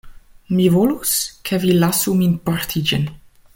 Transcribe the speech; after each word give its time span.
Mi 0.59 0.63
volus, 0.75 1.11
ke 1.49 1.61
vi 1.65 1.77
lasu 1.83 2.17
min 2.23 2.35
porti 2.49 2.85
ĝin. 2.93 3.07